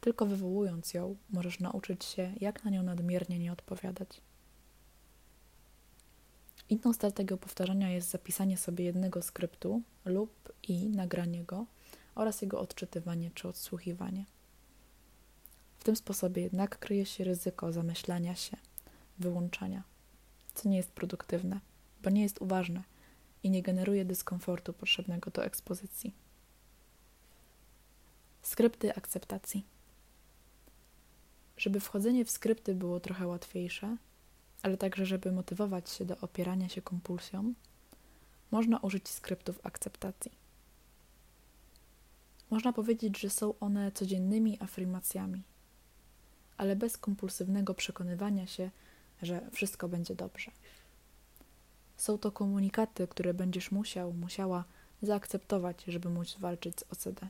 Tylko 0.00 0.26
wywołując 0.26 0.94
ją, 0.94 1.16
możesz 1.30 1.60
nauczyć 1.60 2.04
się, 2.04 2.32
jak 2.40 2.64
na 2.64 2.70
nią 2.70 2.82
nadmiernie 2.82 3.38
nie 3.38 3.52
odpowiadać. 3.52 4.20
Inną 6.68 6.92
strategią 6.92 7.36
powtarzania 7.36 7.90
jest 7.90 8.10
zapisanie 8.10 8.56
sobie 8.56 8.84
jednego 8.84 9.22
skryptu 9.22 9.82
lub 10.04 10.52
i 10.68 10.88
nagranie 10.88 11.44
go 11.44 11.66
oraz 12.14 12.42
jego 12.42 12.60
odczytywanie 12.60 13.30
czy 13.34 13.48
odsłuchiwanie. 13.48 14.24
W 15.78 15.84
tym 15.84 15.96
sposobie 15.96 16.42
jednak 16.42 16.78
kryje 16.78 17.06
się 17.06 17.24
ryzyko 17.24 17.72
zamyślania 17.72 18.34
się, 18.34 18.56
wyłączania, 19.18 19.82
co 20.50 20.68
nie 20.68 20.76
jest 20.76 20.92
produktywne, 20.92 21.60
bo 22.02 22.10
nie 22.10 22.22
jest 22.22 22.40
uważne 22.40 22.82
i 23.42 23.50
nie 23.50 23.62
generuje 23.62 24.04
dyskomfortu 24.04 24.72
potrzebnego 24.72 25.30
do 25.30 25.44
ekspozycji. 25.44 26.14
Skrypty 28.42 28.94
akceptacji. 28.94 29.64
Żeby 31.56 31.80
wchodzenie 31.80 32.24
w 32.24 32.30
skrypty 32.30 32.74
było 32.74 33.00
trochę 33.00 33.26
łatwiejsze, 33.26 33.96
ale 34.62 34.76
także 34.76 35.06
żeby 35.06 35.32
motywować 35.32 35.90
się 35.90 36.04
do 36.04 36.18
opierania 36.18 36.68
się 36.68 36.82
kompulsjom, 36.82 37.54
można 38.50 38.78
użyć 38.78 39.08
skryptów 39.08 39.60
akceptacji. 39.62 40.32
Można 42.50 42.72
powiedzieć, 42.72 43.18
że 43.20 43.30
są 43.30 43.58
one 43.58 43.92
codziennymi 43.92 44.58
afirmacjami, 44.60 45.42
ale 46.56 46.76
bez 46.76 46.98
kompulsywnego 46.98 47.74
przekonywania 47.74 48.46
się, 48.46 48.70
że 49.22 49.50
wszystko 49.52 49.88
będzie 49.88 50.14
dobrze. 50.14 50.50
Są 51.96 52.18
to 52.18 52.32
komunikaty, 52.32 53.08
które 53.08 53.34
będziesz 53.34 53.70
musiał, 53.70 54.12
musiała 54.12 54.64
zaakceptować, 55.02 55.84
żeby 55.88 56.10
móc 56.10 56.36
walczyć 56.38 56.80
z 56.80 56.84
OCD. 56.92 57.28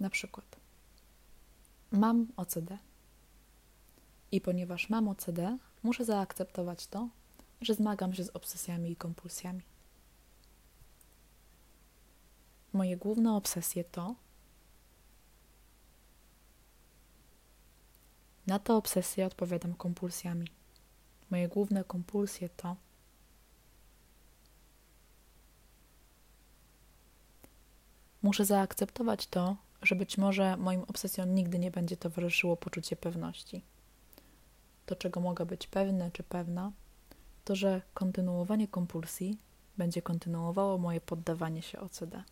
Na 0.00 0.10
przykład, 0.10 0.56
mam 1.92 2.26
OCD. 2.36 2.78
I 4.32 4.40
ponieważ 4.40 4.90
mam 4.90 5.08
OCD, 5.08 5.58
muszę 5.82 6.04
zaakceptować 6.04 6.86
to, 6.86 7.08
że 7.60 7.74
zmagam 7.74 8.14
się 8.14 8.24
z 8.24 8.30
obsesjami 8.30 8.90
i 8.90 8.96
kompulsjami. 8.96 9.62
Moje 12.72 12.96
główne 12.96 13.32
obsesje 13.32 13.84
to 13.84 14.14
Na 18.48 18.58
te 18.58 18.74
obsesje 18.74 19.26
odpowiadam 19.26 19.74
kompulsjami. 19.74 20.48
Moje 21.30 21.48
główne 21.48 21.84
kompulsje 21.84 22.48
to 22.48 22.76
Muszę 28.22 28.44
zaakceptować 28.44 29.26
to, 29.26 29.56
że 29.82 29.94
być 29.94 30.18
może 30.18 30.56
moim 30.56 30.82
obsesjom 30.82 31.34
nigdy 31.34 31.58
nie 31.58 31.70
będzie 31.70 31.96
towarzyszyło 31.96 32.56
poczucie 32.56 32.96
pewności. 32.96 33.64
To, 34.86 34.96
czego 34.96 35.20
mogę 35.20 35.46
być 35.46 35.66
pewny 35.66 36.10
czy 36.12 36.22
pewna, 36.22 36.72
to, 37.44 37.56
że 37.56 37.82
kontynuowanie 37.94 38.68
kompulsji 38.68 39.38
będzie 39.78 40.02
kontynuowało 40.02 40.78
moje 40.78 41.00
poddawanie 41.00 41.62
się 41.62 41.80
OCD. 41.80 42.22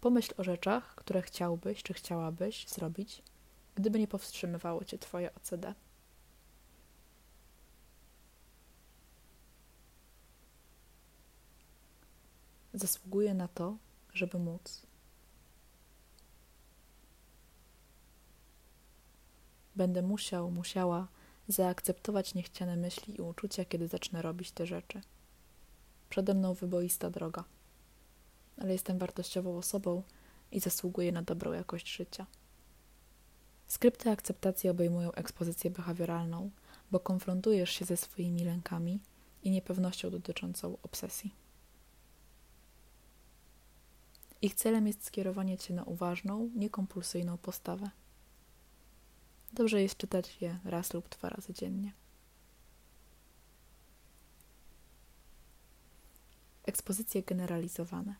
Pomyśl 0.00 0.34
o 0.36 0.44
rzeczach, 0.44 0.94
które 0.94 1.22
chciałbyś 1.22 1.82
czy 1.82 1.94
chciałabyś 1.94 2.68
zrobić, 2.68 3.22
gdyby 3.74 3.98
nie 3.98 4.08
powstrzymywało 4.08 4.84
cię 4.84 4.98
Twoje 4.98 5.34
OCD. 5.34 5.74
Zasługuje 12.74 13.34
na 13.34 13.48
to, 13.48 13.76
żeby 14.12 14.38
móc. 14.38 14.82
Będę 19.76 20.02
musiał, 20.02 20.50
musiała 20.50 21.08
zaakceptować 21.48 22.34
niechciane 22.34 22.76
myśli 22.76 23.18
i 23.18 23.22
uczucia, 23.22 23.64
kiedy 23.64 23.88
zacznę 23.88 24.22
robić 24.22 24.50
te 24.50 24.66
rzeczy. 24.66 25.00
Przede 26.10 26.34
mną 26.34 26.54
wyboista 26.54 27.10
droga, 27.10 27.44
ale 28.60 28.72
jestem 28.72 28.98
wartościową 28.98 29.58
osobą 29.58 30.02
i 30.52 30.60
zasługuję 30.60 31.12
na 31.12 31.22
dobrą 31.22 31.52
jakość 31.52 31.96
życia. 31.96 32.26
Skrypty 33.66 34.10
akceptacji 34.10 34.70
obejmują 34.70 35.12
ekspozycję 35.12 35.70
behawioralną, 35.70 36.50
bo 36.90 37.00
konfrontujesz 37.00 37.70
się 37.70 37.84
ze 37.84 37.96
swoimi 37.96 38.44
lękami 38.44 39.00
i 39.42 39.50
niepewnością 39.50 40.10
dotyczącą 40.10 40.76
obsesji. 40.82 41.34
Ich 44.42 44.54
celem 44.54 44.86
jest 44.86 45.04
skierowanie 45.04 45.58
cię 45.58 45.74
na 45.74 45.84
uważną, 45.84 46.50
niekompulsyjną 46.54 47.38
postawę. 47.38 47.90
Dobrze 49.52 49.82
jest 49.82 49.96
czytać 49.96 50.36
je 50.40 50.58
raz 50.64 50.94
lub 50.94 51.08
dwa 51.08 51.28
razy 51.28 51.54
dziennie. 51.54 51.92
Ekspozycje 56.64 57.22
generalizowane. 57.22 58.14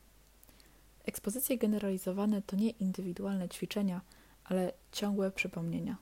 Ekspozycje 1.04 1.58
generalizowane 1.58 2.42
to 2.42 2.56
nie 2.56 2.70
indywidualne 2.70 3.48
ćwiczenia, 3.48 4.00
ale 4.44 4.72
ciągłe 4.92 5.30
przypomnienia. 5.30 5.96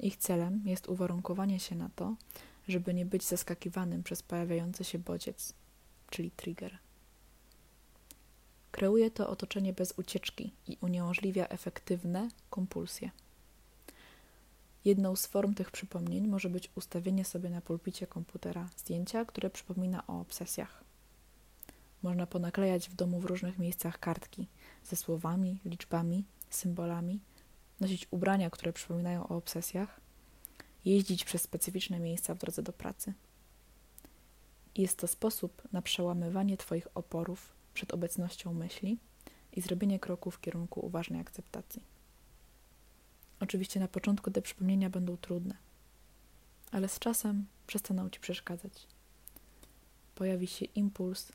Ich 0.00 0.16
celem 0.16 0.62
jest 0.64 0.88
uwarunkowanie 0.88 1.60
się 1.60 1.74
na 1.74 1.90
to, 1.96 2.16
żeby 2.68 2.94
nie 2.94 3.06
być 3.06 3.24
zaskakiwanym 3.24 4.02
przez 4.02 4.22
pojawiający 4.22 4.84
się 4.84 4.98
bodziec, 4.98 5.52
czyli 6.10 6.30
trigger. 6.30 6.78
Kreuje 8.70 9.10
to 9.10 9.30
otoczenie 9.30 9.72
bez 9.72 9.92
ucieczki 9.98 10.52
i 10.68 10.76
uniemożliwia 10.80 11.48
efektywne 11.48 12.28
kompulsje. 12.50 13.10
Jedną 14.84 15.16
z 15.16 15.26
form 15.26 15.54
tych 15.54 15.70
przypomnień 15.70 16.28
może 16.28 16.48
być 16.48 16.70
ustawienie 16.74 17.24
sobie 17.24 17.50
na 17.50 17.60
pulpicie 17.60 18.06
komputera 18.06 18.68
zdjęcia, 18.76 19.24
które 19.24 19.50
przypomina 19.50 20.06
o 20.06 20.20
obsesjach. 20.20 20.83
Można 22.04 22.26
ponaklejać 22.26 22.88
w 22.88 22.94
domu 22.94 23.20
w 23.20 23.24
różnych 23.24 23.58
miejscach 23.58 23.98
kartki 23.98 24.46
ze 24.84 24.96
słowami, 24.96 25.60
liczbami, 25.64 26.24
symbolami, 26.50 27.20
nosić 27.80 28.08
ubrania, 28.10 28.50
które 28.50 28.72
przypominają 28.72 29.28
o 29.28 29.36
obsesjach, 29.36 30.00
jeździć 30.84 31.24
przez 31.24 31.42
specyficzne 31.42 32.00
miejsca 32.00 32.34
w 32.34 32.38
drodze 32.38 32.62
do 32.62 32.72
pracy. 32.72 33.12
Jest 34.76 34.98
to 34.98 35.06
sposób 35.06 35.62
na 35.72 35.82
przełamywanie 35.82 36.56
Twoich 36.56 36.88
oporów 36.94 37.52
przed 37.74 37.94
obecnością 37.94 38.54
myśli 38.54 38.98
i 39.52 39.60
zrobienie 39.60 39.98
kroku 39.98 40.30
w 40.30 40.40
kierunku 40.40 40.86
uważnej 40.86 41.20
akceptacji. 41.20 41.82
Oczywiście 43.40 43.80
na 43.80 43.88
początku 43.88 44.30
te 44.30 44.42
przypomnienia 44.42 44.90
będą 44.90 45.16
trudne, 45.16 45.56
ale 46.72 46.88
z 46.88 46.98
czasem 46.98 47.46
przestaną 47.66 48.10
ci 48.10 48.20
przeszkadzać. 48.20 48.86
Pojawi 50.14 50.46
się 50.46 50.64
impuls 50.64 51.32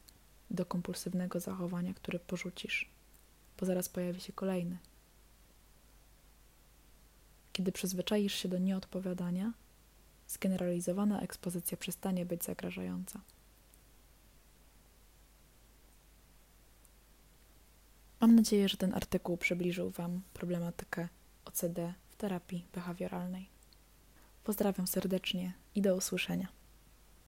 do 0.51 0.65
kompulsywnego 0.65 1.39
zachowania, 1.39 1.93
który 1.93 2.19
porzucisz, 2.19 2.89
bo 3.59 3.65
zaraz 3.65 3.89
pojawi 3.89 4.21
się 4.21 4.33
kolejny. 4.33 4.77
Kiedy 7.53 7.71
przyzwyczaisz 7.71 8.33
się 8.33 8.49
do 8.49 8.57
nieodpowiadania, 8.57 9.53
zgeneralizowana 10.27 11.21
ekspozycja 11.21 11.77
przestanie 11.77 12.25
być 12.25 12.43
zagrażająca. 12.43 13.21
Mam 18.19 18.35
nadzieję, 18.35 18.69
że 18.69 18.77
ten 18.77 18.93
artykuł 18.93 19.37
przybliżył 19.37 19.89
Wam 19.89 20.21
problematykę 20.33 21.07
OCD 21.45 21.93
w 22.09 22.15
terapii 22.15 22.65
behawioralnej. 22.73 23.49
Pozdrawiam 24.43 24.87
serdecznie 24.87 25.53
i 25.75 25.81
do 25.81 25.95
usłyszenia. 25.95 26.58